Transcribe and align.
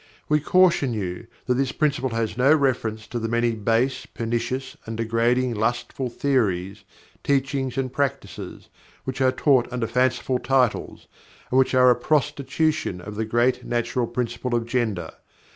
We 0.27 0.39
caution 0.39 0.95
you 0.95 1.27
that 1.45 1.53
this 1.53 1.71
Principle 1.71 2.09
has 2.09 2.35
no 2.35 2.51
reference 2.55 3.05
to 3.05 3.19
the 3.19 3.27
many 3.27 3.51
base, 3.51 4.07
pernicious 4.07 4.75
and 4.87 4.97
degrading 4.97 5.53
lustful 5.53 6.09
theories, 6.09 6.83
teachings 7.23 7.77
and 7.77 7.93
practices, 7.93 8.69
which 9.03 9.21
are 9.21 9.31
taught 9.31 9.71
under 9.71 9.85
fanciful 9.85 10.39
titles, 10.39 11.05
and 11.51 11.59
which 11.59 11.75
are 11.75 11.91
a 11.91 11.95
prostitution 11.95 12.99
of 12.99 13.13
the 13.13 13.25
great 13.25 13.63
natural 13.63 14.07
principle 14.07 14.55
of 14.55 14.65
Gender. 14.65 15.11